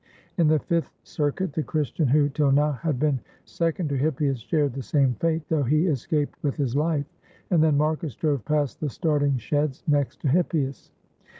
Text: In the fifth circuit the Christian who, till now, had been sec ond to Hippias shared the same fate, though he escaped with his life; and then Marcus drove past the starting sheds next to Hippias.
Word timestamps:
In 0.39 0.47
the 0.47 0.57
fifth 0.57 0.97
circuit 1.03 1.53
the 1.53 1.61
Christian 1.61 2.07
who, 2.07 2.27
till 2.27 2.51
now, 2.51 2.71
had 2.71 2.97
been 2.99 3.19
sec 3.45 3.79
ond 3.79 3.87
to 3.89 3.95
Hippias 3.99 4.39
shared 4.39 4.73
the 4.73 4.81
same 4.81 5.13
fate, 5.19 5.43
though 5.47 5.61
he 5.61 5.85
escaped 5.85 6.41
with 6.41 6.55
his 6.55 6.75
life; 6.75 7.05
and 7.51 7.61
then 7.61 7.77
Marcus 7.77 8.15
drove 8.15 8.43
past 8.43 8.79
the 8.79 8.89
starting 8.89 9.37
sheds 9.37 9.83
next 9.87 10.19
to 10.21 10.27
Hippias. 10.27 10.89